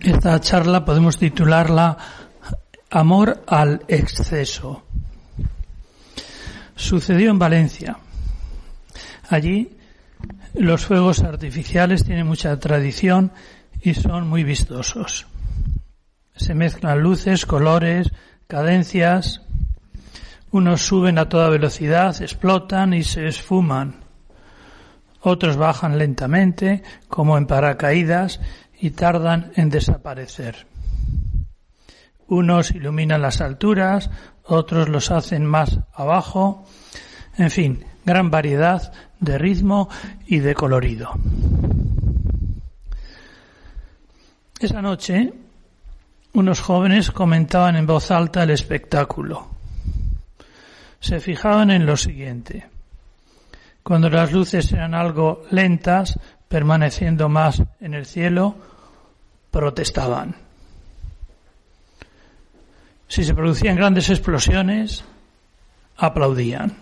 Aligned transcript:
Esta 0.00 0.40
charla 0.40 0.84
podemos 0.84 1.16
titularla 1.16 1.96
Amor 2.90 3.44
al 3.46 3.84
exceso. 3.86 4.82
Sucedió 6.74 7.30
en 7.30 7.38
Valencia. 7.38 7.96
Allí 9.28 9.76
los 10.54 10.84
fuegos 10.86 11.22
artificiales 11.22 12.04
tienen 12.04 12.26
mucha 12.26 12.58
tradición 12.58 13.30
y 13.80 13.94
son 13.94 14.28
muy 14.28 14.42
vistosos. 14.42 15.28
Se 16.34 16.54
mezclan 16.54 17.00
luces, 17.00 17.46
colores, 17.46 18.10
cadencias. 18.48 19.42
Unos 20.50 20.82
suben 20.82 21.18
a 21.18 21.28
toda 21.28 21.48
velocidad, 21.48 22.20
explotan 22.20 22.92
y 22.92 23.04
se 23.04 23.28
esfuman. 23.28 24.00
Otros 25.20 25.56
bajan 25.56 25.96
lentamente, 25.96 26.82
como 27.06 27.38
en 27.38 27.46
paracaídas, 27.46 28.40
y 28.80 28.90
tardan 28.90 29.52
en 29.56 29.70
desaparecer. 29.70 30.66
Unos 32.28 32.70
iluminan 32.70 33.22
las 33.22 33.40
alturas, 33.40 34.10
otros 34.44 34.88
los 34.88 35.10
hacen 35.10 35.44
más 35.44 35.80
abajo. 35.92 36.64
En 37.36 37.50
fin, 37.50 37.84
gran 38.04 38.30
variedad 38.30 38.92
de 39.18 39.36
ritmo 39.36 39.88
y 40.26 40.38
de 40.38 40.54
colorido. 40.54 41.12
Esa 44.60 44.80
noche, 44.80 45.32
unos 46.34 46.60
jóvenes 46.60 47.10
comentaban 47.10 47.76
en 47.76 47.86
voz 47.86 48.10
alta 48.10 48.42
el 48.42 48.50
espectáculo. 48.50 49.48
Se 51.00 51.18
fijaban 51.18 51.70
en 51.70 51.86
lo 51.86 51.96
siguiente. 51.96 52.68
Cuando 53.82 54.08
las 54.10 54.32
luces 54.32 54.70
eran 54.72 54.94
algo 54.94 55.42
lentas, 55.50 56.18
permaneciendo 56.46 57.28
más 57.28 57.62
en 57.80 57.94
el 57.94 58.06
cielo, 58.06 58.54
protestaban. 59.50 60.36
Si 63.08 63.24
se 63.24 63.34
producían 63.34 63.76
grandes 63.76 64.08
explosiones, 64.08 65.04
aplaudían. 65.96 66.76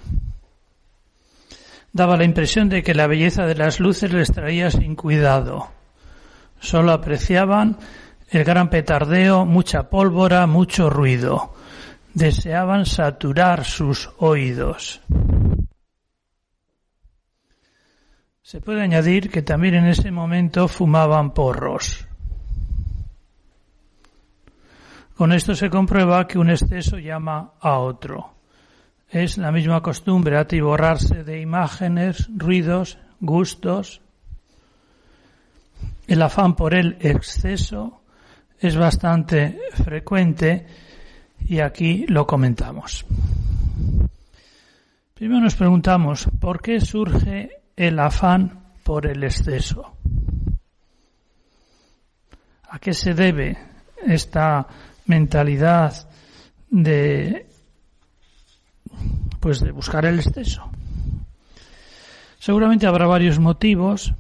Daba 1.92 2.16
la 2.16 2.25
impresión 2.25 2.69
de 2.69 2.83
que 2.83 2.94
la 2.94 3.06
belleza 3.06 3.47
de 3.47 3.55
las 3.55 3.80
luces 3.80 4.12
les 4.12 4.30
traía 4.30 4.70
sin 4.70 4.94
cuidado. 4.94 5.69
Solo 6.60 6.92
apreciaban 6.92 7.78
el 8.30 8.44
gran 8.44 8.69
petardeo, 8.69 9.47
mucha 9.47 9.88
pólvora, 9.88 10.47
mucho 10.47 10.91
ruido. 10.91 11.55
Deseaban 12.12 12.84
saturar 12.84 13.64
sus 13.64 14.10
oídos. 14.19 15.00
Se 18.42 18.60
puede 18.60 18.82
añadir 18.82 19.30
que 19.30 19.42
también 19.42 19.75
en 19.75 19.86
ese 19.86 20.10
momento 20.10 20.69
fumaban 20.69 21.32
porros. 21.32 22.07
Con 25.18 25.32
esto 25.32 25.56
se 25.56 25.68
comprueba 25.68 26.28
que 26.28 26.38
un 26.38 26.48
exceso 26.48 26.96
llama 26.96 27.54
a 27.58 27.78
otro. 27.78 28.34
Es 29.10 29.36
la 29.36 29.50
misma 29.50 29.82
costumbre 29.82 30.38
atiborrarse 30.38 31.24
de 31.24 31.40
imágenes, 31.40 32.30
ruidos, 32.36 32.98
gustos. 33.18 34.00
El 36.06 36.22
afán 36.22 36.54
por 36.54 36.72
el 36.72 36.98
exceso 37.00 38.02
es 38.60 38.76
bastante 38.76 39.58
frecuente 39.72 40.68
y 41.48 41.58
aquí 41.58 42.06
lo 42.06 42.24
comentamos. 42.24 43.04
Primero 45.14 45.40
nos 45.40 45.56
preguntamos, 45.56 46.28
¿por 46.38 46.62
qué 46.62 46.80
surge 46.80 47.62
el 47.74 47.98
afán 47.98 48.66
por 48.84 49.04
el 49.04 49.24
exceso. 49.24 49.96
¿A 52.70 52.78
qué 52.78 52.94
se 52.94 53.14
debe 53.14 53.58
esta 54.06 54.64
mentalidad 55.08 56.08
de 56.70 57.46
pues 59.41 59.60
de 59.60 59.72
buscar 59.72 60.04
el 60.04 60.20
exceso? 60.20 60.70
Seguramente 62.38 62.86
habrá 62.86 63.06
varios 63.06 63.38
motivos. 63.38 64.14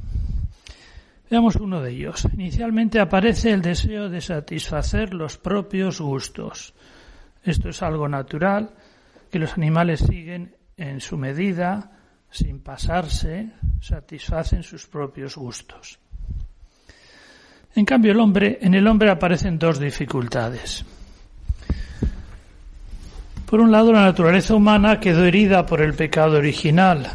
Veamos 1.30 1.56
uno 1.56 1.80
de 1.80 1.92
ellos. 1.92 2.26
Inicialmente 2.32 3.00
aparece 3.00 3.52
el 3.52 3.62
deseo 3.62 4.08
de 4.08 4.20
satisfacer 4.20 5.14
los 5.14 5.36
propios 5.36 6.00
gustos. 6.00 6.74
Esto 7.44 7.68
es 7.68 7.82
algo 7.82 8.08
natural 8.08 8.74
que 9.30 9.38
los 9.38 9.54
animales 9.54 10.00
siguen 10.00 10.56
en 10.76 11.00
su 11.00 11.16
medida 11.16 11.92
sin 12.30 12.60
pasarse, 12.60 13.50
satisfacen 13.80 14.62
sus 14.62 14.86
propios 14.86 15.36
gustos. 15.36 15.98
En 17.78 17.84
cambio, 17.84 18.10
el 18.10 18.18
hombre, 18.18 18.58
en 18.60 18.74
el 18.74 18.88
hombre 18.88 19.08
aparecen 19.08 19.56
dos 19.56 19.78
dificultades. 19.78 20.84
Por 23.48 23.60
un 23.60 23.70
lado, 23.70 23.92
la 23.92 24.02
naturaleza 24.02 24.56
humana 24.56 24.98
quedó 24.98 25.24
herida 25.24 25.64
por 25.64 25.80
el 25.80 25.94
pecado 25.94 26.38
original 26.38 27.08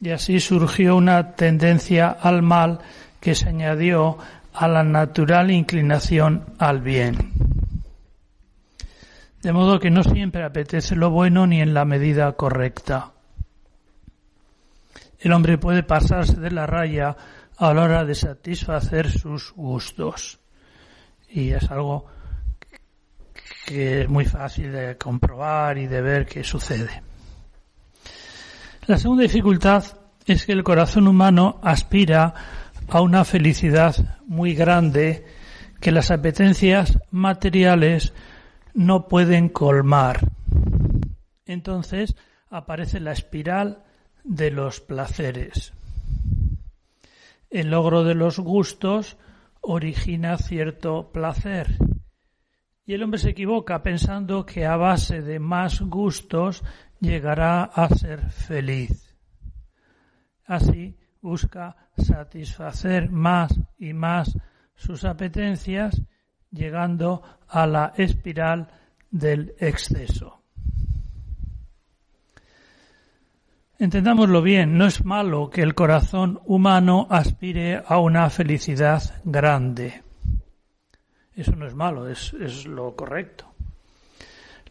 y 0.00 0.08
así 0.08 0.40
surgió 0.40 0.96
una 0.96 1.32
tendencia 1.32 2.08
al 2.08 2.40
mal 2.40 2.78
que 3.20 3.34
se 3.34 3.50
añadió 3.50 4.16
a 4.54 4.66
la 4.66 4.82
natural 4.82 5.50
inclinación 5.50 6.46
al 6.58 6.80
bien. 6.80 7.32
De 9.42 9.52
modo 9.52 9.78
que 9.78 9.90
no 9.90 10.02
siempre 10.02 10.44
apetece 10.44 10.96
lo 10.96 11.10
bueno 11.10 11.46
ni 11.46 11.60
en 11.60 11.74
la 11.74 11.84
medida 11.84 12.32
correcta 12.32 13.12
el 15.26 15.32
hombre 15.32 15.58
puede 15.58 15.82
pasarse 15.82 16.38
de 16.38 16.50
la 16.50 16.66
raya 16.66 17.16
a 17.56 17.72
la 17.72 17.82
hora 17.82 18.04
de 18.04 18.14
satisfacer 18.14 19.10
sus 19.10 19.52
gustos. 19.52 20.38
Y 21.28 21.50
es 21.50 21.70
algo 21.70 22.06
que 23.66 24.02
es 24.02 24.08
muy 24.08 24.24
fácil 24.24 24.72
de 24.72 24.96
comprobar 24.96 25.78
y 25.78 25.86
de 25.86 26.00
ver 26.00 26.26
qué 26.26 26.44
sucede. 26.44 27.02
La 28.86 28.98
segunda 28.98 29.24
dificultad 29.24 29.84
es 30.26 30.46
que 30.46 30.52
el 30.52 30.62
corazón 30.62 31.08
humano 31.08 31.60
aspira 31.62 32.34
a 32.88 33.00
una 33.00 33.24
felicidad 33.24 34.20
muy 34.26 34.54
grande 34.54 35.24
que 35.80 35.92
las 35.92 36.10
apetencias 36.10 36.98
materiales 37.10 38.12
no 38.74 39.08
pueden 39.08 39.48
colmar. 39.48 40.20
Entonces 41.46 42.14
aparece 42.50 43.00
la 43.00 43.12
espiral 43.12 43.82
de 44.22 44.50
los 44.50 44.80
placeres. 44.80 45.72
El 47.50 47.70
logro 47.70 48.04
de 48.04 48.14
los 48.14 48.38
gustos 48.38 49.16
origina 49.60 50.36
cierto 50.38 51.10
placer. 51.12 51.76
Y 52.84 52.94
el 52.94 53.02
hombre 53.02 53.18
se 53.18 53.30
equivoca 53.30 53.82
pensando 53.82 54.46
que 54.46 54.64
a 54.64 54.76
base 54.76 55.22
de 55.22 55.40
más 55.40 55.80
gustos 55.80 56.62
llegará 57.00 57.64
a 57.64 57.88
ser 57.88 58.30
feliz. 58.30 59.16
Así 60.44 60.96
busca 61.20 61.90
satisfacer 61.96 63.10
más 63.10 63.58
y 63.78 63.92
más 63.92 64.36
sus 64.76 65.04
apetencias, 65.04 66.00
llegando 66.50 67.22
a 67.48 67.66
la 67.66 67.92
espiral 67.96 68.68
del 69.10 69.54
exceso. 69.58 70.35
Entendámoslo 73.78 74.40
bien, 74.40 74.78
no 74.78 74.86
es 74.86 75.04
malo 75.04 75.50
que 75.50 75.60
el 75.60 75.74
corazón 75.74 76.40
humano 76.46 77.06
aspire 77.10 77.82
a 77.86 77.98
una 77.98 78.30
felicidad 78.30 79.02
grande. 79.24 80.02
Eso 81.34 81.54
no 81.54 81.66
es 81.66 81.74
malo, 81.74 82.08
es, 82.08 82.32
es, 82.40 82.64
lo 82.64 82.96
correcto. 82.96 83.52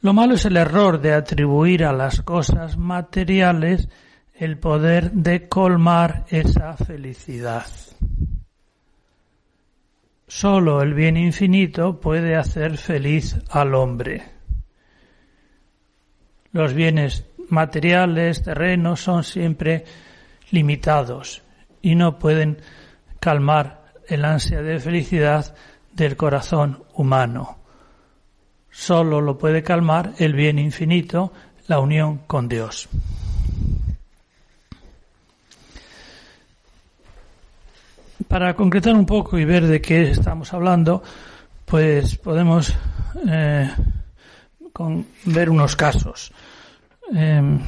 Lo 0.02 0.13
malo 0.13 0.34
es 0.34 0.46
el 0.46 0.57
error 0.57 1.00
de 1.00 1.13
atribuir 1.13 1.86
a 1.86 1.94
las 1.94 2.24
cosas 2.24 2.78
materiales 2.78 3.90
el 4.34 4.57
poder 4.57 5.12
de 5.12 5.48
colmar 5.48 6.25
esa 6.30 6.75
felicidad. 6.75 7.66
Solo 10.28 10.81
el 10.81 10.96
bien 10.96 11.16
infinito 11.16 12.00
puede 12.00 12.36
hacer 12.36 12.80
feliz 12.80 13.38
al 13.52 13.75
hombre. 13.75 14.24
Los 16.52 16.74
bienes 16.74 17.25
materiales, 17.50 18.44
terrenos, 18.44 19.01
son 19.01 19.24
siempre 19.24 19.86
limitados 20.51 21.42
y 21.81 21.95
no 21.95 22.18
pueden 22.18 22.57
calmar 23.19 23.86
el 24.07 24.25
ansia 24.25 24.62
de 24.62 24.80
felicidad 24.80 25.56
del 25.94 26.15
corazón 26.15 26.83
humano. 26.94 27.57
Solo 28.69 29.21
lo 29.21 29.38
puede 29.38 29.63
calmar 29.63 30.13
el 30.18 30.33
bien 30.33 30.59
infinito, 30.59 31.31
la 31.68 31.80
unión 31.80 32.19
con 32.27 32.47
Dios. 32.47 32.89
Para 38.27 38.56
concretar 38.56 38.95
un 38.95 39.06
poco 39.06 39.38
y 39.38 39.45
ver 39.45 39.65
de 39.65 39.81
qué 39.81 40.09
estamos 40.09 40.53
hablando, 40.53 41.01
pues 41.65 42.18
podemos 42.18 42.75
eh, 43.30 43.69
ver 45.25 45.50
unos 45.50 45.75
casos. 45.75 46.31
Em, 47.13 47.60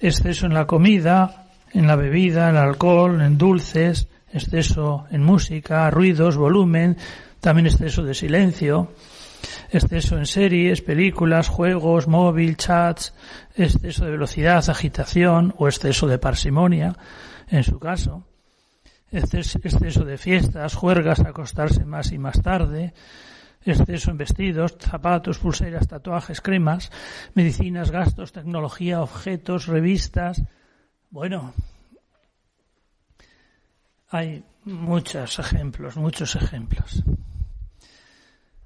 exceso 0.00 0.46
en 0.46 0.54
la 0.54 0.66
comida, 0.66 1.48
en 1.72 1.86
la 1.86 1.96
bebida, 1.96 2.50
en 2.50 2.56
el 2.56 2.62
alcohol, 2.62 3.20
en 3.22 3.38
dulces, 3.38 4.08
exceso 4.32 5.06
en 5.10 5.22
música, 5.22 5.90
ruidos, 5.90 6.36
volumen, 6.36 6.96
también 7.40 7.66
exceso 7.66 8.02
de 8.02 8.14
silencio, 8.14 8.92
exceso 9.70 10.18
en 10.18 10.26
series, 10.26 10.82
películas, 10.82 11.48
juegos, 11.48 12.06
móvil, 12.06 12.56
chats, 12.56 13.14
exceso 13.56 14.04
de 14.04 14.10
velocidad, 14.10 14.68
agitación 14.68 15.54
o 15.56 15.66
exceso 15.66 16.06
de 16.06 16.18
parsimonia, 16.18 16.94
en 17.48 17.64
su 17.64 17.78
caso, 17.78 18.24
exceso 19.10 20.04
de 20.04 20.18
fiestas, 20.18 20.74
juergas, 20.74 21.20
acostarse 21.20 21.84
más 21.84 22.12
y 22.12 22.18
más 22.18 22.42
tarde, 22.42 22.92
exceso 23.64 24.10
en 24.10 24.18
vestidos, 24.18 24.76
zapatos, 24.78 25.38
pulseras, 25.38 25.88
tatuajes, 25.88 26.40
cremas, 26.40 26.90
medicinas, 27.34 27.90
gastos, 27.90 28.32
tecnología, 28.32 29.00
objetos, 29.00 29.66
revistas. 29.66 30.42
Bueno, 31.10 31.54
hay 34.08 34.44
muchos 34.64 35.38
ejemplos, 35.38 35.96
muchos 35.96 36.36
ejemplos. 36.36 37.02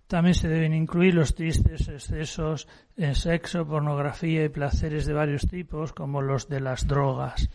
También 0.06 0.34
se 0.34 0.48
deben 0.48 0.72
incluir 0.72 1.14
los 1.14 1.34
tristes 1.34 1.88
excesos 1.88 2.68
en 2.96 3.16
sexo, 3.16 3.66
pornografía 3.66 4.44
y 4.44 4.48
placeres 4.48 5.04
de 5.04 5.12
varios 5.12 5.48
tipos, 5.48 5.92
como 5.92 6.22
los 6.22 6.48
de 6.48 6.60
las 6.60 6.86
drogas, 6.86 7.50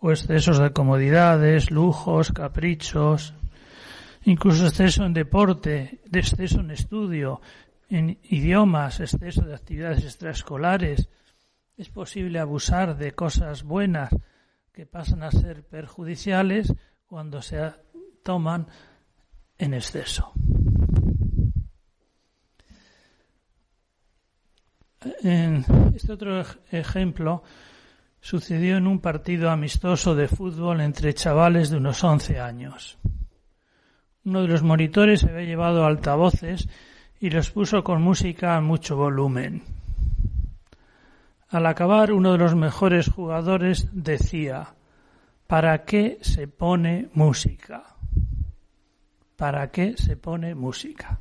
o 0.00 0.10
excesos 0.10 0.58
de 0.58 0.72
comodidades, 0.72 1.70
lujos, 1.70 2.32
caprichos, 2.32 3.34
incluso 4.24 4.66
exceso 4.66 5.04
en 5.04 5.12
deporte, 5.12 6.00
de 6.06 6.18
exceso 6.20 6.60
en 6.60 6.70
estudio, 6.70 7.40
en 7.88 8.18
idiomas, 8.22 9.00
exceso 9.00 9.42
de 9.42 9.54
actividades 9.54 10.04
extraescolares. 10.04 11.08
Es 11.76 11.88
posible 11.88 12.38
abusar 12.38 12.96
de 12.96 13.12
cosas 13.12 13.62
buenas 13.62 14.10
que 14.72 14.86
pasan 14.86 15.22
a 15.22 15.30
ser 15.30 15.64
perjudiciales 15.64 16.72
cuando 17.06 17.42
se 17.42 17.72
toman 18.22 18.66
en 19.58 19.74
exceso. 19.74 20.32
Este 25.94 26.12
otro 26.12 26.42
ejemplo 26.70 27.42
sucedió 28.20 28.76
en 28.76 28.86
un 28.86 29.00
partido 29.00 29.50
amistoso 29.50 30.14
de 30.14 30.28
fútbol 30.28 30.80
entre 30.80 31.12
chavales 31.12 31.70
de 31.70 31.76
unos 31.76 32.02
11 32.02 32.38
años. 32.38 32.98
Uno 34.24 34.42
de 34.42 34.48
los 34.48 34.62
monitores 34.62 35.24
había 35.24 35.42
llevado 35.44 35.84
altavoces 35.84 36.68
y 37.18 37.30
los 37.30 37.50
puso 37.50 37.82
con 37.82 38.02
música 38.02 38.56
a 38.56 38.60
mucho 38.60 38.96
volumen. 38.96 39.62
Al 41.48 41.66
acabar, 41.66 42.12
uno 42.12 42.32
de 42.32 42.38
los 42.38 42.54
mejores 42.54 43.10
jugadores 43.10 43.88
decía, 43.92 44.74
¿para 45.46 45.84
qué 45.84 46.18
se 46.22 46.48
pone 46.48 47.10
música? 47.14 47.84
¿Para 49.36 49.70
qué 49.70 49.94
se 49.96 50.16
pone 50.16 50.54
música? 50.54 51.18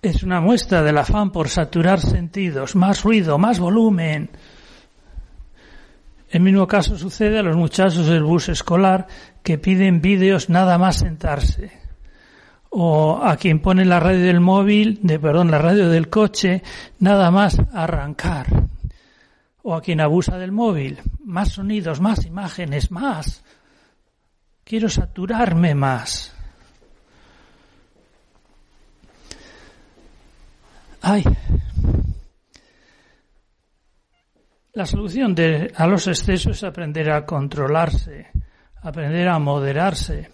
Es 0.00 0.22
una 0.22 0.40
muestra 0.40 0.82
del 0.82 0.96
afán 0.96 1.30
por 1.30 1.48
saturar 1.48 2.00
sentidos, 2.00 2.74
más 2.74 3.02
ruido, 3.02 3.36
más 3.36 3.58
volumen, 3.58 4.30
el 6.30 6.40
mismo 6.40 6.66
caso 6.66 6.96
sucede 6.96 7.40
a 7.40 7.42
los 7.42 7.56
muchachos 7.56 8.06
del 8.06 8.22
bus 8.22 8.48
escolar 8.48 9.08
que 9.42 9.58
piden 9.58 10.00
vídeos 10.00 10.48
nada 10.48 10.78
más 10.78 10.98
sentarse. 10.98 11.72
O 12.70 13.20
a 13.20 13.36
quien 13.36 13.58
pone 13.58 13.84
la 13.84 13.98
radio 13.98 14.24
del 14.26 14.38
móvil, 14.38 15.00
de, 15.02 15.18
perdón, 15.18 15.50
la 15.50 15.58
radio 15.58 15.88
del 15.88 16.08
coche, 16.08 16.62
nada 17.00 17.32
más 17.32 17.58
arrancar. 17.72 18.46
O 19.62 19.74
a 19.74 19.82
quien 19.82 20.00
abusa 20.00 20.38
del 20.38 20.52
móvil. 20.52 21.00
Más 21.24 21.48
sonidos, 21.48 22.00
más 22.00 22.24
imágenes, 22.24 22.92
más. 22.92 23.42
Quiero 24.62 24.88
saturarme 24.88 25.74
más. 25.74 26.32
Ay, 31.02 31.24
La 34.80 34.86
solución 34.86 35.36
a 35.74 35.86
los 35.86 36.06
excesos 36.06 36.56
es 36.56 36.64
aprender 36.64 37.10
a 37.10 37.26
controlarse, 37.26 38.28
aprender 38.80 39.28
a 39.28 39.38
moderarse. 39.38 40.30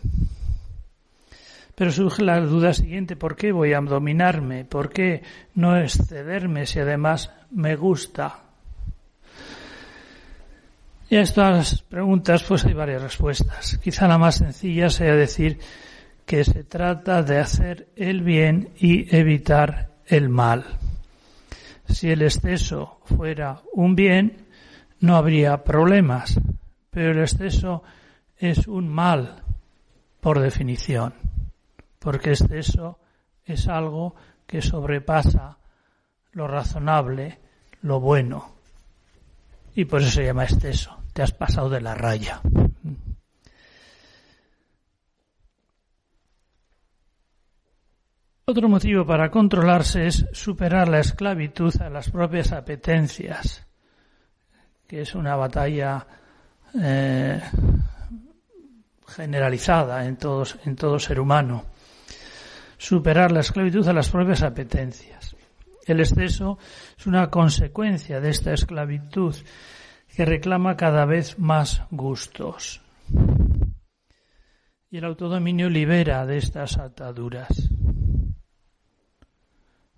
Pero 1.75 1.90
surge 1.90 2.22
la 2.22 2.38
duda 2.38 2.72
siguiente, 2.72 3.16
¿por 3.16 3.34
qué 3.34 3.50
voy 3.50 3.72
a 3.72 3.81
dominarme? 3.81 4.64
¿Por 4.64 4.90
qué 4.90 5.25
no 5.56 5.76
excederme 5.76 6.64
si 6.64 6.78
además 6.78 7.32
me 7.50 7.75
gusta? 7.75 8.38
Y 11.10 11.16
a 11.16 11.22
estas 11.22 11.82
preguntas 11.82 12.44
pues 12.44 12.64
hay 12.66 12.75
varias 12.75 13.02
respuestas. 13.02 13.78
Quizá 13.82 14.06
la 14.06 14.16
más 14.16 14.37
sencilla 14.37 14.90
sea 14.90 15.16
decir 15.16 15.58
que 16.25 16.44
se 16.44 16.62
trata 16.62 17.25
de 17.25 17.40
hacer 17.40 17.88
el 17.96 18.22
bien 18.22 18.69
y 18.78 19.12
evitar 19.12 19.88
el 20.06 20.28
mal. 20.28 20.78
Si 21.88 22.10
el 22.10 22.22
exceso 22.22 23.00
fuera 23.04 23.62
un 23.72 23.94
bien, 23.94 24.46
no 25.00 25.16
habría 25.16 25.62
problemas, 25.64 26.38
pero 26.90 27.12
el 27.12 27.20
exceso 27.20 27.82
es 28.36 28.66
un 28.66 28.88
mal 28.88 29.42
por 30.20 30.40
definición, 30.40 31.14
porque 31.98 32.30
exceso 32.30 32.98
es 33.44 33.68
algo 33.68 34.14
que 34.46 34.62
sobrepasa 34.62 35.58
lo 36.32 36.46
razonable, 36.48 37.38
lo 37.82 38.00
bueno, 38.00 38.56
y 39.74 39.84
por 39.84 40.00
eso 40.00 40.10
se 40.10 40.24
llama 40.24 40.44
exceso. 40.44 40.96
Te 41.12 41.22
has 41.22 41.32
pasado 41.32 41.69
de 41.70 41.81
la 41.81 41.94
raya. 41.94 42.40
Otro 48.48 48.69
motivo 48.69 49.05
para 49.05 49.29
controlarse 49.29 50.06
es 50.06 50.24
superar 50.31 50.88
la 50.88 51.00
esclavitud 51.00 51.74
a 51.82 51.91
las 51.91 52.08
propias 52.10 52.53
apetencias, 52.53 53.67
que 54.86 55.00
es 55.00 55.17
una 55.17 55.34
batalla 55.34 56.06
eh, 56.81 57.43
generalizada 59.08 60.06
en, 60.06 60.17
todos, 60.17 60.60
en 60.65 60.76
todo 60.76 61.00
ser 61.00 61.19
humano. 61.19 61.65
Superar 62.79 63.32
la 63.32 63.41
esclavitud 63.41 63.88
a 63.88 63.93
las 63.93 64.10
propias 64.10 64.44
apetencias. 64.44 65.34
El 65.84 65.98
exceso 65.98 66.56
es 66.96 67.05
una 67.08 67.29
consecuencia 67.31 68.20
de 68.20 68.31
esta 68.31 68.53
esclavitud 68.53 69.34
que 70.15 70.24
reclama 70.24 70.76
cada 70.76 71.05
vez 71.05 71.36
más 71.41 71.82
gustos. 71.91 72.81
Y 74.88 74.98
el 74.98 75.05
autodominio 75.05 75.69
libera 75.69 76.24
de 76.26 76.36
estas 76.38 76.79
ataduras. 76.79 77.75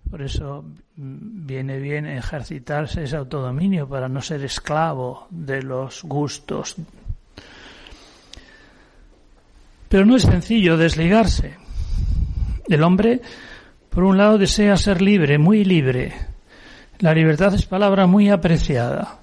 Por 0.09 0.21
eso 0.23 0.65
mm, 0.95 1.45
viene 1.45 1.77
bien 1.77 2.05
ejercitarse 2.05 3.03
ese 3.03 3.15
autodominio 3.15 3.87
para 3.87 4.09
no 4.09 4.21
ser 4.21 4.43
esclavo 4.43 5.27
de 5.29 5.61
los 5.61 6.03
gustos. 6.03 6.75
Pero 9.87 10.05
no 10.05 10.15
es 10.15 10.23
sencillo 10.23 10.77
desligarse. 10.77 11.57
El 12.67 12.83
hombre, 12.83 13.21
por 13.89 14.03
un 14.03 14.17
lado, 14.17 14.37
desea 14.37 14.77
ser 14.77 15.01
libre, 15.01 15.37
muy 15.37 15.63
libre. 15.63 16.13
La 16.99 17.13
libertad 17.13 17.53
es 17.53 17.65
palabra 17.65 18.05
muy 18.05 18.29
apreciada. 18.29 19.19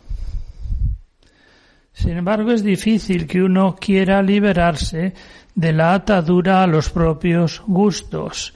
Sin 1.93 2.17
embargo, 2.17 2.53
es 2.53 2.63
difícil 2.63 3.27
que 3.27 3.43
uno 3.43 3.77
quiera 3.77 4.23
liberarse 4.23 5.15
de 5.55 5.73
la 5.73 5.95
atadura 5.95 6.63
a 6.63 6.67
los 6.67 6.91
propios 6.91 7.63
gustos 7.67 8.53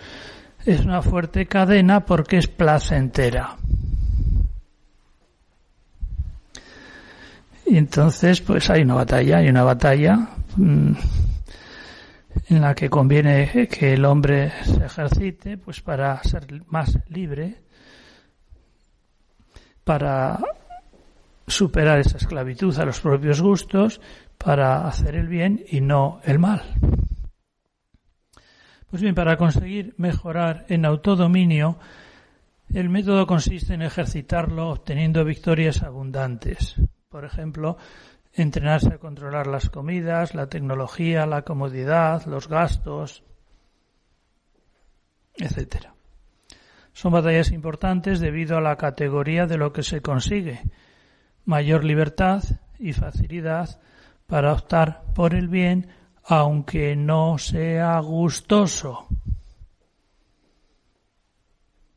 es 0.64 0.80
una 0.84 1.02
fuerte 1.02 1.46
cadena 1.46 2.04
porque 2.04 2.38
es 2.38 2.48
placentera. 2.48 3.56
Y 7.66 7.76
entonces, 7.76 8.40
pues 8.40 8.68
hay 8.68 8.82
una 8.82 8.94
batalla, 8.94 9.38
hay 9.38 9.48
una 9.48 9.62
batalla 9.62 10.28
mm, 10.56 10.92
en 12.48 12.60
la 12.60 12.74
que 12.74 12.90
conviene 12.90 13.68
que 13.68 13.92
el 13.94 14.04
hombre 14.04 14.52
se 14.64 14.84
ejercite, 14.84 15.56
pues 15.56 15.80
para 15.80 16.22
ser 16.24 16.46
más 16.66 16.98
libre, 17.08 17.62
para 19.84 20.38
superar 21.46 22.00
esa 22.00 22.16
esclavitud 22.16 22.76
a 22.78 22.84
los 22.84 23.00
propios 23.00 23.40
gustos, 23.40 24.00
para 24.36 24.86
hacer 24.86 25.14
el 25.14 25.28
bien 25.28 25.64
y 25.68 25.80
no 25.80 26.20
el 26.24 26.38
mal. 26.38 26.62
Pues 28.90 29.02
bien, 29.02 29.14
para 29.14 29.36
conseguir 29.36 29.94
mejorar 29.98 30.66
en 30.68 30.84
autodominio, 30.84 31.78
el 32.74 32.88
método 32.88 33.24
consiste 33.24 33.74
en 33.74 33.82
ejercitarlo 33.82 34.70
obteniendo 34.70 35.24
victorias 35.24 35.84
abundantes. 35.84 36.74
Por 37.08 37.24
ejemplo, 37.24 37.76
entrenarse 38.32 38.88
a 38.94 38.98
controlar 38.98 39.46
las 39.46 39.70
comidas, 39.70 40.34
la 40.34 40.48
tecnología, 40.48 41.24
la 41.26 41.42
comodidad, 41.42 42.26
los 42.26 42.48
gastos, 42.48 43.22
etc. 45.36 45.86
Son 46.92 47.12
batallas 47.12 47.52
importantes 47.52 48.18
debido 48.18 48.56
a 48.56 48.60
la 48.60 48.74
categoría 48.74 49.46
de 49.46 49.56
lo 49.56 49.72
que 49.72 49.84
se 49.84 50.00
consigue. 50.00 50.62
Mayor 51.44 51.84
libertad 51.84 52.42
y 52.78 52.92
facilidad 52.92 53.80
para 54.26 54.52
optar 54.52 55.02
por 55.14 55.34
el 55.34 55.46
bien 55.46 55.99
aunque 56.30 56.94
no 56.94 57.38
sea 57.38 57.98
gustoso. 57.98 59.08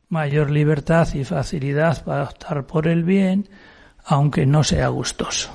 Mayor 0.08 0.50
libertad 0.50 1.06
y 1.14 1.22
facilidad 1.22 2.04
para 2.04 2.24
optar 2.24 2.66
por 2.66 2.88
el 2.88 3.04
bien 3.04 3.48
aunque 4.06 4.44
no 4.44 4.64
sea 4.64 4.88
gustoso. 4.88 5.54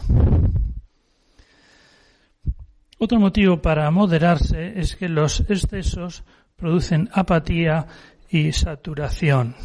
Otro 2.99 3.19
motivo 3.19 3.61
para 3.61 3.91
moderarse 3.91 4.79
es 4.79 4.95
que 4.95 5.09
los 5.09 5.41
excesos 5.41 6.23
producen 6.55 7.09
apatía 7.11 7.85
y 8.29 8.53
saturación. 8.53 9.57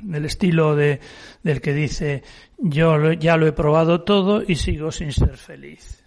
Del 0.00 0.24
estilo 0.24 0.74
de, 0.74 1.00
del 1.42 1.60
que 1.60 1.74
dice 1.74 2.22
yo 2.56 3.12
ya 3.12 3.36
lo 3.36 3.46
he 3.46 3.52
probado 3.52 4.04
todo 4.04 4.42
y 4.42 4.56
sigo 4.56 4.90
sin 4.90 5.12
ser 5.12 5.36
feliz. 5.36 5.97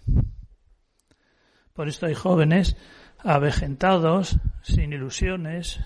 Por 1.72 1.88
esto 1.88 2.06
hay 2.06 2.14
jóvenes 2.14 2.76
avejentados, 3.18 4.36
sin 4.62 4.92
ilusiones. 4.92 5.80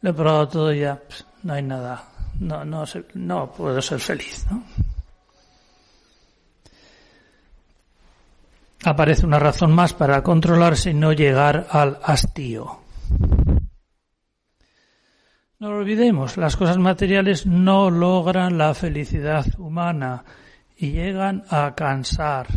Lo 0.00 0.10
he 0.10 0.14
probado 0.14 0.48
todo 0.48 0.72
y 0.72 0.80
ya 0.80 1.02
no 1.42 1.52
hay 1.52 1.62
nada. 1.62 2.08
No, 2.38 3.52
puedo 3.52 3.80
ser 3.82 4.00
feliz. 4.00 4.46
aparece 8.84 9.26
una 9.26 9.38
razón 9.38 9.72
más 9.72 9.92
para 9.92 10.22
controlarse 10.22 10.90
y 10.90 10.94
no 10.94 11.12
llegar 11.12 11.66
al 11.70 11.98
hastío. 12.02 12.80
No 15.58 15.70
lo 15.70 15.78
olvidemos, 15.78 16.36
las 16.36 16.56
cosas 16.56 16.78
materiales 16.78 17.46
no 17.46 17.90
logran 17.90 18.58
la 18.58 18.74
felicidad 18.74 19.46
humana 19.58 20.24
y 20.76 20.90
llegan 20.90 21.44
a 21.50 21.74
cansar. 21.76 22.48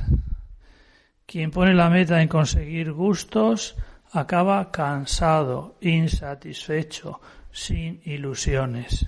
Quien 1.36 1.51
pone 1.51 1.74
la 1.74 1.89
meta 1.89 2.22
en 2.22 2.30
conseguir 2.30 2.94
gustos 2.94 3.75
acaba 4.13 4.72
cansado, 4.72 5.75
insatisfecho, 5.82 7.20
sin 7.51 8.00
ilusiones. 8.06 9.06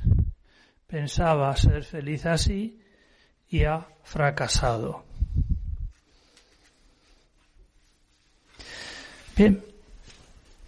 Pensaba 0.86 1.56
ser 1.56 1.86
feliz 1.86 2.26
así 2.26 2.82
y 3.48 3.64
ha 3.64 3.88
fracasado. 4.04 5.06
Bien, 9.38 9.64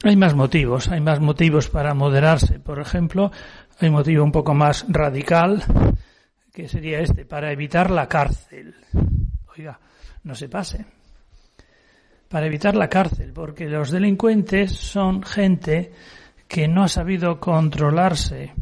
hay 0.04 0.16
más 0.16 0.36
motivos, 0.36 0.88
hay 0.88 1.02
más 1.02 1.20
motivos 1.20 1.68
para 1.68 1.94
moderarse. 1.94 2.62
Por 2.62 2.80
ejemplo, 2.80 3.34
hay 3.82 3.90
un 3.90 3.96
motivo 3.96 4.24
un 4.24 4.32
poco 4.32 4.54
más 4.54 4.86
radical, 4.88 5.62
que 6.54 6.70
sería 6.70 7.02
este, 7.02 7.26
para 7.26 7.52
evitar 7.52 7.92
la 7.92 8.08
cárcel. 8.08 8.76
Oiga, 9.58 9.78
no 10.24 10.36
se 10.36 10.48
pase. 10.48 10.86
Para 12.30 12.46
evitar 12.46 12.76
la 12.76 12.90
cárcel, 12.90 13.34
porque 13.34 13.66
los 13.66 13.92
delincuentes 13.92 14.72
son 14.72 15.24
gente 15.24 15.92
que 16.48 16.68
no 16.68 16.84
ha 16.84 16.88
sabido 16.88 17.40
controlarse 17.40 18.54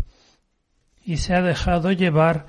y 1.03 1.17
se 1.17 1.35
ha 1.35 1.41
dejado 1.41 1.91
llevar 1.91 2.47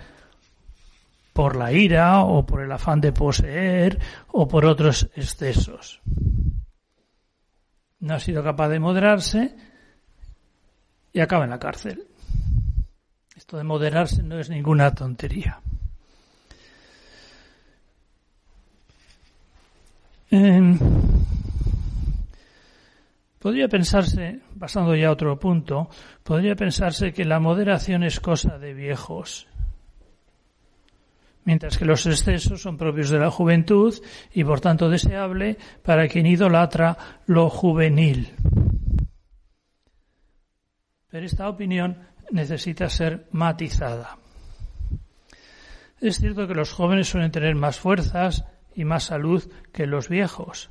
por 1.32 1.56
la 1.56 1.72
ira 1.72 2.20
o 2.22 2.46
por 2.46 2.62
el 2.62 2.72
afán 2.72 3.00
de 3.00 3.12
poseer 3.12 3.98
o 4.28 4.48
por 4.48 4.64
otros 4.64 5.10
excesos 5.14 6.00
no 8.00 8.14
ha 8.14 8.20
sido 8.20 8.42
capaz 8.42 8.68
de 8.68 8.78
moderarse 8.78 9.54
y 11.12 11.20
acaba 11.20 11.44
en 11.44 11.50
la 11.50 11.58
cárcel. 11.58 12.06
Esto 13.34 13.56
de 13.56 13.64
moderarse 13.64 14.22
no 14.22 14.38
es 14.38 14.50
ninguna 14.50 14.94
tontería. 14.94 15.60
Em, 20.30 20.78
podría 23.48 23.66
pensarse, 23.66 24.40
pasando 24.60 24.94
ya 24.94 25.08
a 25.08 25.12
otro 25.12 25.38
punto, 25.38 25.88
podría 26.22 26.54
pensarse 26.54 27.14
que 27.14 27.24
la 27.24 27.40
moderación 27.40 28.02
es 28.02 28.20
cosa 28.20 28.58
de 28.58 28.74
viejos 28.74 29.48
mientras 31.46 31.78
que 31.78 31.86
los 31.86 32.04
excesos 32.04 32.60
son 32.60 32.76
propios 32.76 33.08
de 33.08 33.18
la 33.18 33.30
juventud 33.30 33.94
y 34.34 34.44
por 34.44 34.60
tanto 34.60 34.90
deseable 34.90 35.56
para 35.82 36.06
quien 36.06 36.26
idolatra 36.26 36.98
lo 37.24 37.48
juvenil. 37.48 38.34
Pero 41.08 41.24
esta 41.24 41.48
opinión 41.48 41.96
necesita 42.30 42.90
ser 42.90 43.28
matizada. 43.32 44.18
Es 46.02 46.18
cierto 46.18 46.46
que 46.46 46.54
los 46.54 46.74
jóvenes 46.74 47.08
suelen 47.08 47.30
tener 47.30 47.54
más 47.54 47.80
fuerzas 47.80 48.44
y 48.74 48.84
más 48.84 49.04
salud 49.04 49.50
que 49.72 49.86
los 49.86 50.10
viejos. 50.10 50.68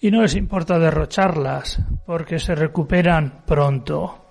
Y 0.00 0.10
no 0.10 0.22
les 0.22 0.34
importa 0.34 0.78
derrocharlas 0.78 1.78
porque 2.06 2.38
se 2.38 2.54
recuperan 2.54 3.42
pronto. 3.46 4.24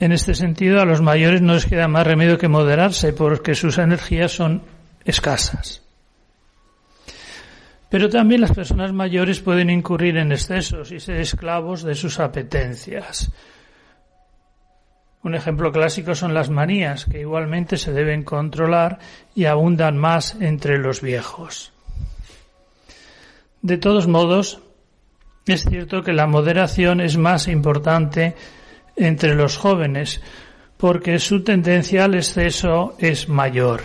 En 0.00 0.12
este 0.12 0.34
sentido, 0.34 0.80
a 0.80 0.84
los 0.84 1.00
mayores 1.00 1.42
no 1.42 1.54
les 1.54 1.66
queda 1.66 1.86
más 1.86 2.06
remedio 2.06 2.38
que 2.38 2.48
moderarse 2.48 3.12
porque 3.12 3.54
sus 3.54 3.78
energías 3.78 4.32
son 4.32 4.62
escasas. 5.04 5.82
Pero 7.90 8.08
también 8.08 8.40
las 8.40 8.52
personas 8.52 8.92
mayores 8.92 9.40
pueden 9.40 9.68
incurrir 9.68 10.16
en 10.16 10.32
excesos 10.32 10.90
y 10.90 11.00
ser 11.00 11.20
esclavos 11.20 11.82
de 11.82 11.94
sus 11.94 12.18
apetencias. 12.18 13.30
Un 15.22 15.34
ejemplo 15.34 15.70
clásico 15.70 16.14
son 16.14 16.32
las 16.32 16.48
manías, 16.48 17.04
que 17.04 17.20
igualmente 17.20 17.76
se 17.76 17.92
deben 17.92 18.22
controlar 18.22 19.00
y 19.34 19.44
abundan 19.44 19.98
más 19.98 20.34
entre 20.40 20.78
los 20.78 21.02
viejos. 21.02 21.72
De 23.62 23.76
todos 23.76 24.06
modos, 24.06 24.60
es 25.46 25.64
cierto 25.64 26.02
que 26.02 26.12
la 26.12 26.26
moderación 26.26 27.00
es 27.00 27.16
más 27.16 27.48
importante 27.48 28.34
entre 28.96 29.34
los 29.34 29.56
jóvenes, 29.56 30.20
porque 30.76 31.18
su 31.18 31.44
tendencia 31.44 32.04
al 32.04 32.14
exceso 32.14 32.94
es 32.98 33.28
mayor. 33.28 33.82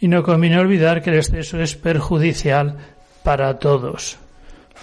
Y 0.00 0.08
no 0.08 0.22
conviene 0.22 0.58
olvidar 0.58 1.02
que 1.02 1.10
el 1.10 1.16
exceso 1.16 1.60
es 1.60 1.74
perjudicial 1.74 2.78
para 3.22 3.58
todos. 3.58 4.18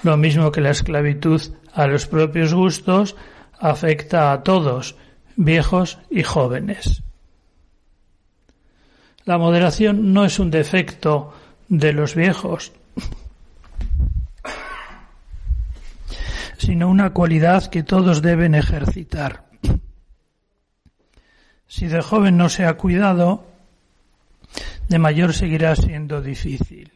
Lo 0.04 0.18
mismo 0.18 0.52
que 0.52 0.62
la 0.62 0.72
esclavitud 0.72 1.42
a 1.74 1.88
los 1.88 2.06
propios 2.06 2.54
gustos 2.54 3.16
afecta 3.60 4.32
a 4.32 4.44
todos, 4.44 4.96
viejos 5.36 6.00
y 6.10 6.24
jóvenes. 6.24 7.02
La 9.24 9.38
moderación 9.40 10.14
no 10.14 10.26
es 10.26 10.38
un 10.38 10.52
defecto 10.52 11.34
de 11.68 11.94
los 11.94 12.16
viejos, 12.16 12.72
sino 16.58 16.90
una 16.90 17.12
cualidad 17.12 17.68
que 17.68 17.84
todos 17.84 18.22
deben 18.22 18.56
ejercitar. 18.56 19.46
Si 21.68 21.88
de 21.88 22.02
joven 22.02 22.38
no 22.38 22.50
se 22.50 22.66
ha 22.66 22.76
cuidado, 22.76 23.46
de 24.88 25.00
mayor 25.00 25.34
seguirá 25.34 25.76
siendo 25.76 26.22
difícil. 26.22 26.94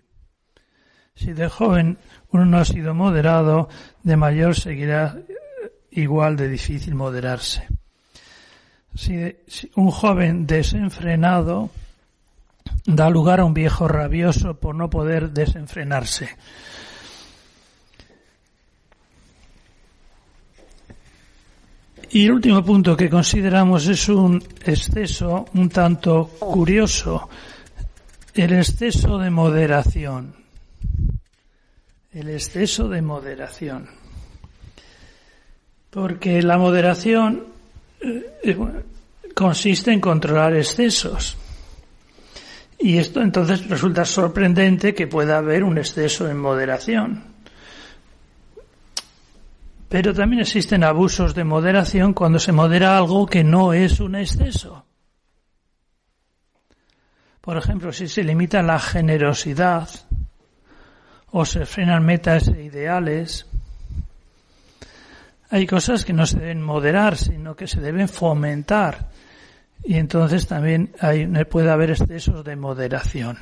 Si 1.16 1.34
de 1.34 1.50
joven 1.50 1.98
uno 2.32 2.46
no 2.46 2.60
ha 2.60 2.66
sido 2.66 2.94
moderado, 2.94 3.68
de 4.04 4.16
mayor 4.16 4.56
seguirá 4.56 5.18
igual 5.92 6.38
de 6.38 6.48
difícil 6.48 6.96
moderarse. 6.96 7.68
Si, 8.96 9.36
un 9.76 9.92
joven 9.92 10.48
desenfrenado 10.48 11.72
da 12.96 13.10
lugar 13.10 13.40
a 13.40 13.46
un 13.46 13.54
viejo 13.54 13.88
rabioso 13.88 14.56
por 14.56 14.74
no 14.76 14.90
poder 14.90 15.30
desenfrenarse. 15.30 16.38
Y 22.12 22.26
el 22.26 22.32
último 22.32 22.66
punto 22.66 22.98
que 22.98 23.10
consideramos 23.10 23.88
es 23.88 24.10
un 24.10 24.44
exceso 24.66 25.46
un 25.54 25.70
tanto 25.70 26.26
curioso 26.40 27.30
El 28.34 28.54
exceso 28.54 29.18
de 29.20 29.30
moderación. 29.30 30.34
El 32.12 32.30
exceso 32.30 32.90
de 32.90 33.02
moderación. 33.02 33.90
Porque 35.92 36.42
la 36.42 36.58
moderación 36.58 37.46
eh, 38.02 38.58
consiste 39.36 39.92
en 39.92 40.00
controlar 40.00 40.56
excesos. 40.56 41.38
Y 42.80 42.98
esto 42.98 43.22
entonces 43.22 43.68
resulta 43.68 44.06
sorprendente 44.06 44.96
que 44.96 45.06
pueda 45.06 45.38
haber 45.38 45.66
un 45.66 45.78
exceso 45.78 46.30
en 46.30 46.38
moderación. 46.38 47.24
Pero 49.90 50.14
también 50.14 50.42
existen 50.42 50.84
abusos 50.84 51.36
de 51.36 51.44
moderación 51.44 52.14
cuando 52.14 52.40
se 52.40 52.54
modera 52.54 52.98
algo 52.98 53.26
que 53.26 53.44
no 53.44 53.74
es 53.74 54.00
un 54.00 54.16
exceso. 54.16 54.86
Por 57.42 57.58
ejemplo, 57.58 57.92
si 57.92 58.08
se 58.08 58.24
limita 58.24 58.62
la 58.62 58.80
generosidad 58.80 59.90
o 61.32 61.46
se 61.46 61.66
frenan 61.66 62.06
metas 62.06 62.48
e 62.48 62.64
ideales, 62.64 63.48
hay 65.50 65.66
cosas 65.66 66.06
que 66.06 66.14
no 66.14 66.28
se 66.28 66.40
deben 66.40 66.62
moderar, 66.62 67.18
sino 67.18 67.56
que 67.56 67.68
se 67.68 67.82
deben 67.82 68.08
fomentar. 68.08 69.09
Y 69.84 69.96
entonces 69.96 70.48
también 70.48 70.94
puede 71.50 71.72
haber 71.72 71.92
excesos 71.92 72.44
de 72.44 72.56
moderación. 72.56 73.38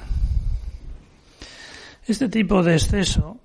Este 2.05 2.29
tipo 2.29 2.63
de 2.63 2.73
exceso 2.73 3.41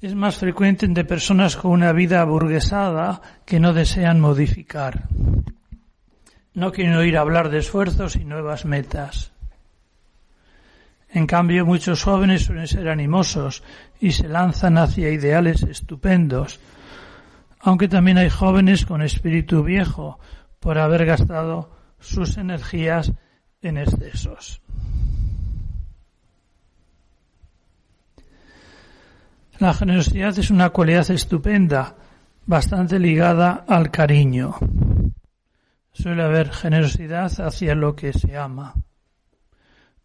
es 0.00 0.14
más 0.14 0.36
frecuente 0.36 0.84
entre 0.84 1.04
personas 1.04 1.56
con 1.56 1.70
una 1.70 1.92
vida 1.92 2.20
aburguesada 2.20 3.22
que 3.46 3.60
no 3.60 3.72
desean 3.72 4.20
modificar. 4.20 5.08
No 6.54 6.72
quieren 6.72 6.96
oír 6.96 7.16
hablar 7.16 7.48
de 7.48 7.58
esfuerzos 7.58 8.16
y 8.16 8.24
nuevas 8.24 8.64
metas. 8.64 9.32
En 11.08 11.26
cambio, 11.26 11.64
muchos 11.64 12.02
jóvenes 12.02 12.44
suelen 12.44 12.66
ser 12.66 12.88
animosos 12.88 13.62
y 14.00 14.12
se 14.12 14.28
lanzan 14.28 14.76
hacia 14.76 15.10
ideales 15.10 15.62
estupendos, 15.62 16.58
aunque 17.60 17.86
también 17.86 18.18
hay 18.18 18.28
jóvenes 18.28 18.84
con 18.84 19.02
espíritu 19.02 19.62
viejo 19.62 20.18
por 20.62 20.78
haber 20.78 21.04
gastado 21.04 21.70
sus 21.98 22.38
energías 22.38 23.12
en 23.62 23.78
excesos. 23.78 24.62
La 29.58 29.74
generosidad 29.74 30.38
es 30.38 30.50
una 30.50 30.70
cualidad 30.70 31.10
estupenda, 31.10 31.96
bastante 32.46 33.00
ligada 33.00 33.64
al 33.66 33.90
cariño. 33.90 34.54
Suele 35.92 36.22
haber 36.22 36.52
generosidad 36.52 37.32
hacia 37.40 37.74
lo 37.74 37.96
que 37.96 38.12
se 38.12 38.36
ama. 38.36 38.74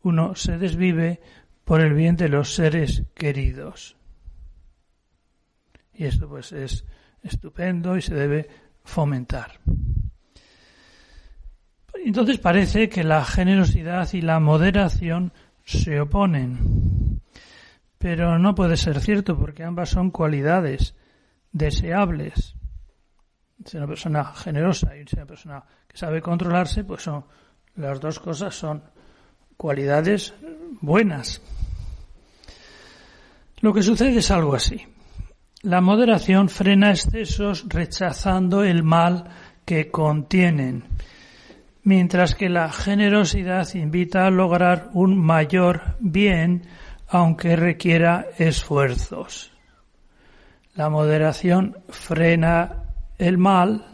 Uno 0.02 0.34
se 0.34 0.58
desvive 0.58 1.22
por 1.66 1.82
el 1.82 1.94
bien 1.94 2.16
de 2.16 2.30
los 2.30 2.56
seres 2.56 3.04
queridos. 3.14 3.96
Y 5.94 6.06
esto 6.06 6.28
pues 6.28 6.52
es 6.52 6.84
estupendo 7.22 7.96
y 7.96 8.02
se 8.02 8.16
debe 8.16 8.50
fomentar. 8.84 9.60
Entonces 12.08 12.38
parece 12.38 12.88
que 12.88 13.04
la 13.04 13.26
generosidad 13.26 14.08
y 14.14 14.22
la 14.22 14.40
moderación 14.40 15.34
se 15.66 16.00
oponen. 16.00 17.20
Pero 17.98 18.40
no 18.40 18.56
puede 18.56 18.78
ser 18.78 19.02
cierto 19.02 19.38
porque 19.38 19.66
ambas 19.66 19.90
son 19.90 20.12
cualidades 20.12 20.96
deseables. 21.52 22.56
Si 23.66 23.76
una 23.76 23.88
persona 23.88 24.24
generosa 24.24 24.96
y 24.96 25.04
una 25.14 25.26
persona 25.26 25.66
que 25.86 25.98
sabe 25.98 26.22
controlarse, 26.22 26.86
pues 26.86 27.04
son 27.04 27.26
las 27.76 28.00
dos 28.00 28.20
cosas 28.22 28.56
son 28.56 28.84
cualidades 29.58 30.34
buenas. 30.80 31.42
Lo 33.60 33.74
que 33.74 33.84
sucede 33.84 34.20
es 34.20 34.32
algo 34.32 34.56
así. 34.56 34.82
La 35.62 35.82
moderación 35.82 36.48
frena 36.48 36.92
excesos 36.92 37.66
rechazando 37.68 38.64
el 38.64 38.82
mal 38.82 39.26
que 39.66 39.92
contienen, 39.92 40.86
mientras 41.88 42.36
que 42.36 42.50
la 42.50 42.70
generosidad 42.70 43.74
invita 43.74 44.28
a 44.28 44.30
lograr 44.30 44.90
un 44.92 45.18
mayor 45.18 45.96
bien 46.02 46.64
aunque 47.08 47.56
requiera 47.56 48.28
esfuerzos. 48.38 49.54
La 50.76 50.90
moderación 50.90 51.78
frena 51.88 52.84
el 53.18 53.38
mal, 53.38 53.86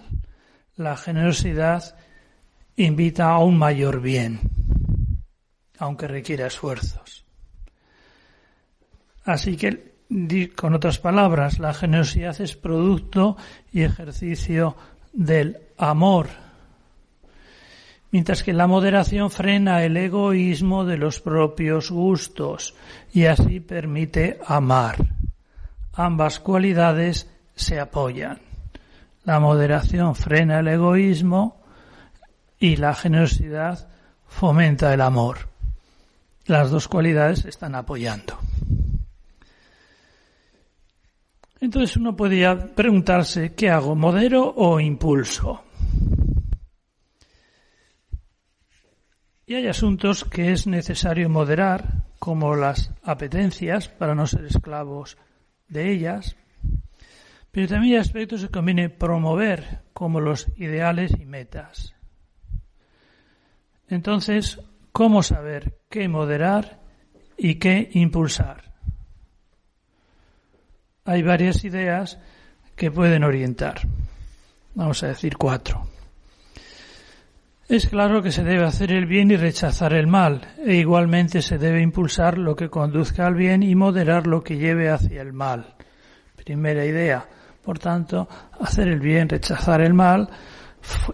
la 0.76 0.98
generosidad 0.98 1.96
invita 2.78 3.30
a 3.30 3.38
un 3.38 3.60
mayor 3.60 4.02
bien, 4.02 4.40
aunque 5.78 6.08
requiera 6.08 6.48
esfuerzos. 6.48 7.26
Así 9.24 9.56
que, 9.56 9.94
con 10.56 10.74
otras 10.74 10.98
palabras, 10.98 11.60
la 11.60 11.76
generosidad 11.76 12.42
es 12.42 12.56
producto 12.56 13.38
y 13.72 13.84
ejercicio 13.84 14.76
del 15.14 15.60
amor 15.78 16.30
mientras 18.14 18.44
que 18.44 18.54
la 18.54 18.68
moderación 18.68 19.32
frena 19.32 19.84
el 19.84 19.98
egoísmo 19.98 20.86
de 20.86 20.98
los 20.98 21.20
propios 21.20 21.90
gustos 21.90 22.76
y 23.12 23.26
así 23.26 23.60
permite 23.60 24.40
amar. 24.46 24.98
Ambas 25.94 26.40
cualidades 26.40 27.28
se 27.56 27.80
apoyan. 27.80 28.40
La 29.24 29.40
moderación 29.40 30.14
frena 30.14 30.60
el 30.60 30.68
egoísmo 30.68 31.60
y 32.60 32.76
la 32.76 32.94
generosidad 32.94 33.88
fomenta 34.28 34.94
el 34.94 35.02
amor. 35.02 35.50
Las 36.46 36.70
dos 36.70 36.88
cualidades 36.88 37.40
se 37.40 37.50
están 37.50 37.74
apoyando. 37.74 38.38
Entonces 41.60 41.98
uno 41.98 42.16
podría 42.16 42.76
preguntarse, 42.76 43.56
¿qué 43.56 43.72
hago? 43.72 43.96
¿Modero 43.96 44.54
o 44.56 44.80
impulso? 44.80 45.64
Y 49.54 49.56
hay 49.56 49.68
asuntos 49.68 50.24
que 50.24 50.52
es 50.52 50.66
necesario 50.66 51.30
moderar, 51.30 52.06
como 52.18 52.56
las 52.56 52.90
apetencias, 53.04 53.88
para 53.88 54.16
no 54.16 54.26
ser 54.26 54.46
esclavos 54.46 55.16
de 55.68 55.92
ellas, 55.92 56.36
pero 57.52 57.68
también 57.68 57.94
hay 57.94 58.00
aspectos 58.00 58.42
que 58.42 58.50
conviene 58.50 58.90
promover, 58.90 59.82
como 59.94 60.20
los 60.20 60.48
ideales 60.58 61.12
y 61.20 61.26
metas. 61.26 61.94
Entonces, 63.90 64.60
¿cómo 64.92 65.22
saber 65.22 65.78
qué 65.88 66.08
moderar 66.08 66.80
y 67.38 67.60
qué 67.60 67.92
impulsar? 67.94 68.74
Hay 71.06 71.22
varias 71.22 71.64
ideas 71.64 72.18
que 72.76 72.90
pueden 72.90 73.24
orientar. 73.24 73.82
Vamos 74.74 75.04
a 75.04 75.10
decir 75.10 75.38
cuatro. 75.38 75.93
Es 77.70 77.88
claro 77.88 78.22
que 78.22 78.32
se 78.32 78.44
debe 78.44 78.66
hacer 78.66 78.92
el 78.92 79.06
bien 79.06 79.32
y 79.32 79.38
rechazar 79.38 79.94
el 79.94 80.06
mal, 80.06 80.42
e 80.66 80.76
igualmente 80.76 81.42
se 81.42 81.58
debe 81.58 81.82
impulsar 81.82 82.38
lo 82.38 82.58
que 82.58 82.70
conduzca 82.70 83.26
al 83.26 83.36
bien 83.36 83.64
y 83.64 83.74
moderar 83.74 84.28
lo 84.28 84.44
que 84.44 84.58
lleve 84.58 84.90
hacia 84.90 85.22
el 85.22 85.32
mal. 85.32 85.74
Primera 86.36 86.86
idea. 86.86 87.26
Por 87.64 87.80
tanto, 87.80 88.28
hacer 88.60 88.90
el 88.90 89.00
bien, 89.00 89.30
rechazar 89.30 89.80
el 89.80 89.94
mal, 89.94 90.28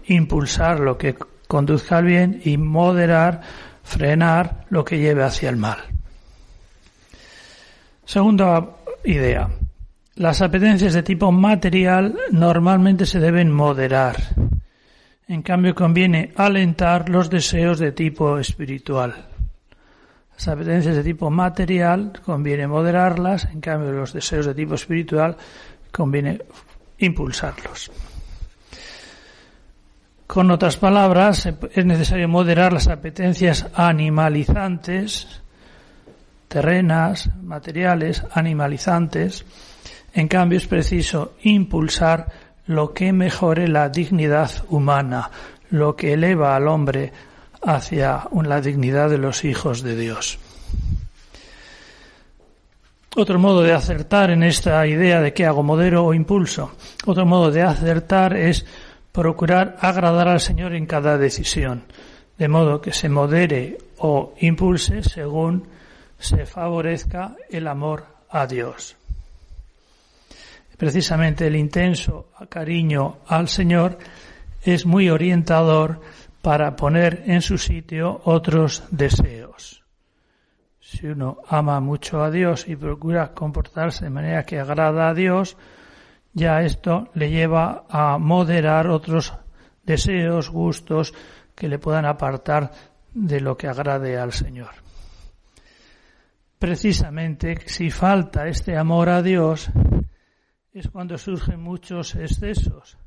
impulsar 0.06 0.80
lo 0.80 0.98
que 0.98 1.14
conduzca 1.46 1.98
al 1.98 2.06
bien 2.06 2.40
y 2.44 2.56
moderar, 2.56 3.42
frenar 3.84 4.64
lo 4.70 4.84
que 4.84 4.98
lleve 4.98 5.22
hacia 5.22 5.50
el 5.50 5.56
mal. 5.56 5.78
Segunda 8.04 8.70
idea. 9.04 9.48
Las 10.16 10.42
apetencias 10.42 10.94
de 10.94 11.04
tipo 11.04 11.30
material 11.30 12.16
normalmente 12.32 13.06
se 13.06 13.20
deben 13.20 13.52
moderar 13.52 14.16
en 15.30 15.42
cambio, 15.42 15.76
conviene 15.76 16.32
alentar 16.34 17.08
los 17.08 17.30
deseos 17.30 17.78
de 17.78 17.92
tipo 17.92 18.36
espiritual. 18.40 19.14
Las 20.32 20.48
apetencias 20.48 20.96
de 20.96 21.04
tipo 21.04 21.30
material 21.30 22.20
conviene 22.24 22.66
moderarlas, 22.66 23.44
en 23.44 23.60
cambio 23.60 23.92
los 23.92 24.12
deseos 24.12 24.46
de 24.46 24.54
tipo 24.54 24.74
espiritual 24.74 25.36
conviene 25.92 26.40
impulsarlos. 26.98 27.92
Con 30.26 30.50
otras 30.50 30.76
palabras, 30.76 31.48
es 31.74 31.86
necesario 31.86 32.28
moderar 32.28 32.72
las 32.72 32.88
apetencias 32.88 33.68
animalizantes, 33.74 35.42
terrenas, 36.48 37.30
materiales, 37.40 38.24
animalizantes. 38.32 39.44
En 40.12 40.26
cambio, 40.26 40.58
es 40.58 40.66
preciso 40.66 41.36
impulsar 41.42 42.49
lo 42.66 42.92
que 42.92 43.12
mejore 43.12 43.68
la 43.68 43.88
dignidad 43.88 44.50
humana, 44.68 45.30
lo 45.70 45.96
que 45.96 46.12
eleva 46.12 46.56
al 46.56 46.68
hombre 46.68 47.12
hacia 47.62 48.28
la 48.42 48.60
dignidad 48.60 49.10
de 49.10 49.18
los 49.18 49.44
hijos 49.44 49.82
de 49.82 49.96
Dios. 49.96 50.38
Otro 53.16 53.38
modo 53.40 53.62
de 53.62 53.72
acertar 53.72 54.30
en 54.30 54.44
esta 54.44 54.86
idea 54.86 55.20
de 55.20 55.32
que 55.32 55.44
hago 55.44 55.62
modero 55.62 56.04
o 56.04 56.14
impulso, 56.14 56.72
otro 57.06 57.26
modo 57.26 57.50
de 57.50 57.62
acertar 57.62 58.36
es 58.36 58.64
procurar 59.10 59.76
agradar 59.80 60.28
al 60.28 60.40
Señor 60.40 60.74
en 60.74 60.86
cada 60.86 61.18
decisión, 61.18 61.82
de 62.38 62.48
modo 62.48 62.80
que 62.80 62.92
se 62.92 63.08
modere 63.08 63.78
o 63.98 64.34
impulse 64.38 65.02
según 65.02 65.66
se 66.20 66.46
favorezca 66.46 67.34
el 67.50 67.66
amor 67.66 68.04
a 68.30 68.46
Dios. 68.46 68.99
Precisamente 70.80 71.46
el 71.46 71.56
intenso 71.56 72.30
cariño 72.48 73.18
al 73.26 73.48
Señor 73.48 73.98
es 74.62 74.86
muy 74.86 75.10
orientador 75.10 76.00
para 76.40 76.74
poner 76.74 77.22
en 77.26 77.42
su 77.42 77.58
sitio 77.58 78.22
otros 78.24 78.84
deseos. 78.90 79.84
Si 80.80 81.06
uno 81.06 81.36
ama 81.46 81.80
mucho 81.80 82.22
a 82.22 82.30
Dios 82.30 82.66
y 82.66 82.76
procura 82.76 83.34
comportarse 83.34 84.06
de 84.06 84.10
manera 84.10 84.44
que 84.44 84.58
agrada 84.58 85.10
a 85.10 85.12
Dios, 85.12 85.58
ya 86.32 86.62
esto 86.62 87.10
le 87.12 87.28
lleva 87.28 87.84
a 87.90 88.16
moderar 88.16 88.86
otros 88.86 89.34
deseos, 89.84 90.48
gustos 90.48 91.12
que 91.54 91.68
le 91.68 91.78
puedan 91.78 92.06
apartar 92.06 92.70
de 93.12 93.38
lo 93.42 93.54
que 93.54 93.68
agrade 93.68 94.16
al 94.16 94.32
Señor. 94.32 94.70
Precisamente 96.58 97.58
si 97.66 97.90
falta 97.90 98.48
este 98.48 98.78
amor 98.78 99.10
a 99.10 99.20
Dios 99.20 99.70
es 100.72 100.88
cuando 100.88 101.18
surgen 101.18 101.60
muchos 101.60 102.14
excesos 102.14 102.98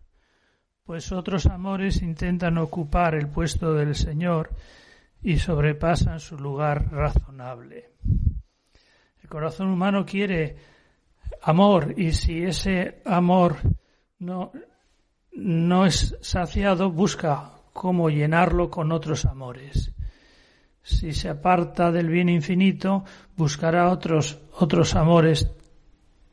pues 0.86 1.14
otros 1.14 1.46
amores 1.46 2.02
intentan 2.02 2.58
ocupar 2.58 3.16
el 3.16 3.30
puesto 3.30 3.74
del 3.74 3.96
Señor 3.96 4.50
y 5.22 5.38
sobrepasan 5.38 6.20
su 6.20 6.38
lugar 6.38 6.92
razonable. 6.92 7.92
El 9.22 9.30
corazón 9.30 9.70
humano 9.70 10.06
quiere 10.06 10.58
amor 11.44 11.94
y 11.98 12.12
si 12.12 12.44
ese 12.44 13.02
amor 13.06 13.56
no, 14.20 14.52
no 15.32 15.86
es 15.86 16.18
saciado, 16.22 16.92
busca 16.92 17.52
cómo 17.72 18.10
llenarlo 18.10 18.70
con 18.70 18.92
otros 18.92 19.24
amores. 19.24 19.94
Si 20.82 21.14
se 21.14 21.30
aparta 21.30 21.94
del 21.94 22.10
bien 22.10 22.28
infinito, 22.28 23.06
buscará 23.38 23.90
otros, 23.90 24.38
otros 24.60 24.96
amores 24.96 25.50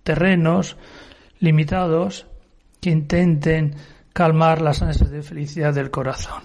terrenos, 0.02 0.76
limitados, 1.40 2.26
que 2.80 2.90
intenten 2.90 3.74
calmar 4.12 4.62
las 4.62 4.82
ansias 4.82 5.10
de 5.10 5.22
felicidad 5.22 5.74
del 5.74 5.90
corazón. 5.90 6.42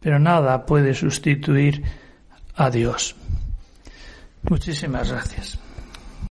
Pero 0.00 0.18
nada 0.18 0.66
puede 0.66 0.94
sustituir 0.94 1.82
a 2.54 2.70
Dios. 2.70 3.16
Muchísimas 4.42 5.10
gracias. 5.10 5.58